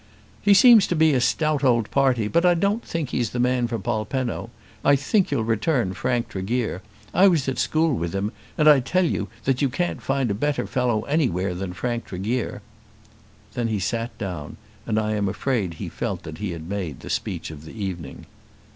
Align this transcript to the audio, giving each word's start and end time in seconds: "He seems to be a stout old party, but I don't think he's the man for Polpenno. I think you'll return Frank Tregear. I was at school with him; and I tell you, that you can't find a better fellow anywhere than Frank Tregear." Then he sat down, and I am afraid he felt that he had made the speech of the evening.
"He 0.41 0.55
seems 0.55 0.87
to 0.87 0.95
be 0.95 1.13
a 1.13 1.21
stout 1.21 1.63
old 1.63 1.91
party, 1.91 2.27
but 2.27 2.43
I 2.43 2.55
don't 2.55 2.83
think 2.83 3.09
he's 3.11 3.29
the 3.29 3.39
man 3.39 3.67
for 3.67 3.77
Polpenno. 3.77 4.49
I 4.83 4.95
think 4.95 5.29
you'll 5.29 5.43
return 5.43 5.93
Frank 5.93 6.29
Tregear. 6.29 6.81
I 7.13 7.27
was 7.27 7.47
at 7.47 7.59
school 7.59 7.93
with 7.95 8.11
him; 8.11 8.31
and 8.57 8.67
I 8.67 8.79
tell 8.79 9.05
you, 9.05 9.27
that 9.43 9.61
you 9.61 9.69
can't 9.69 10.01
find 10.01 10.31
a 10.31 10.33
better 10.33 10.65
fellow 10.65 11.03
anywhere 11.03 11.53
than 11.53 11.73
Frank 11.73 12.05
Tregear." 12.05 12.63
Then 13.53 13.67
he 13.67 13.77
sat 13.77 14.17
down, 14.17 14.57
and 14.87 14.97
I 14.99 15.13
am 15.13 15.29
afraid 15.29 15.75
he 15.75 15.87
felt 15.87 16.23
that 16.23 16.39
he 16.39 16.49
had 16.49 16.67
made 16.67 17.01
the 17.01 17.09
speech 17.11 17.51
of 17.51 17.63
the 17.65 17.73
evening. 17.79 18.25